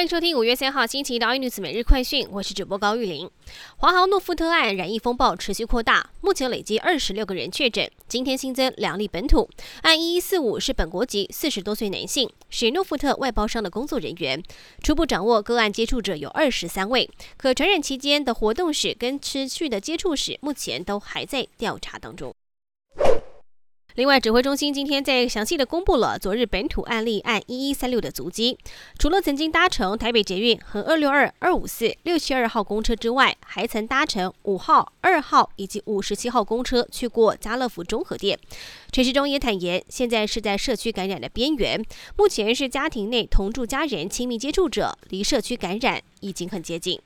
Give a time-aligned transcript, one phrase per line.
[0.00, 3.30] 欢迎收听五月三号星期一的《iNews 每日快讯》，我是主播高玉玲。
[3.76, 9.46] 华航诺富特案染疫风暴持续扩大，目前累计二十六个人确诊，今天新增两例本土。
[9.82, 14.42] 案一一四五是本国籍四十多岁男性，是诺富特外包商的工作人员。
[14.82, 22.34] 初步掌握个案接触者有二十三位，可传染期间的活动史跟持续的接触史，目前都还在调查当中。
[23.96, 28.56] 另外，指挥中心今天在详细的公布了昨日本土案例案一一三六的足迹。
[28.98, 38.38] 除了曾经搭乘台北捷运和二六二、二五四、六七二号公车之外，还曾搭乘五号、二号以及五十七号公车去过家乐福中和店。
[38.92, 41.84] 陈时中也坦言，现在是在社区感染的边缘，
[42.16, 47.00] 目前是家庭内同住家人亲密接触者，离社区感染已经很接近。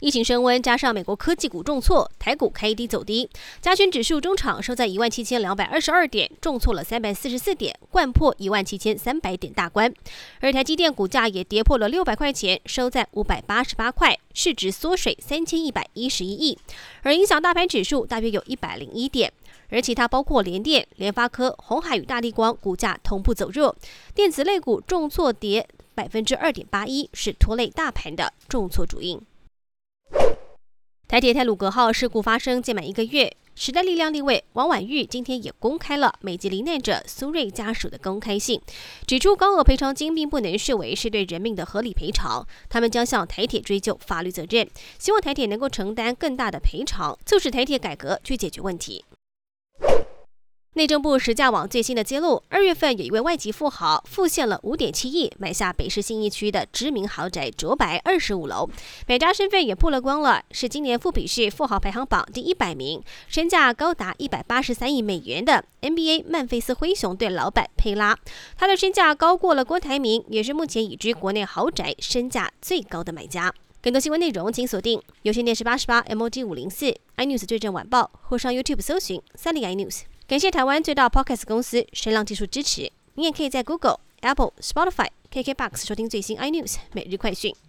[0.00, 3.28] 疫情升温，加上美国科技股重挫，台股开低走低。
[3.62, 9.92] 加权指数中场收在一万七千两百二十二点，重挫了三百四十四点，贯破一万七千三百点大关。
[10.40, 16.58] 而台积电股价也跌破了六百块钱，收在五百八十八块，市值缩水三千一百一十一亿。
[17.02, 19.32] 而影响大盘指数大约有一百零一点。
[19.68, 23.74] 而其他包括联电、联发科、红海与大力光股价同步走弱，
[24.14, 29.20] 电子类股重挫跌百分之二点八一，是拖累大盘的重挫主因。
[31.08, 38.60] 台铁泰鲁格号事故发生届满一个月，时代力量立委王婉玉今天也公开了美籍罹难者苏瑞家属的公开信，
[39.06, 44.68] 指出高额赔偿金并不能视为是对人命的合理赔偿，他们将向台铁追究法律责任，
[44.98, 49.04] 希望台铁能够承担更大的赔偿，促使台铁改革去解决问题。
[50.76, 58.68] 内政部实价网最新的揭露，二月份有一位外籍富豪付现了五点七亿，买下北市信义区的知名豪宅卓白二十五楼，
[59.08, 68.14] 买家身份也曝了光了，是今年富比士富豪排行榜第一百名，身价高达一百八十三亿美元的 NBA 曼菲斯灰熊队老板佩拉，
[68.58, 73.50] 他的身价高过了郭台铭，也是目前已知国内豪宅身价最高的买家。
[73.86, 80.00] 更多新闻内容，请锁定有线电视八十八 MOD 五零四 iNews 最正晚报，或上 YouTube 搜寻三零 iNews。
[80.26, 82.90] 感谢台湾最大 Podcast 公司声浪技术支持。
[83.14, 87.54] 你也可以在 Google、Apple、Spotify、KKBox 收听最新 iNews 每日快讯。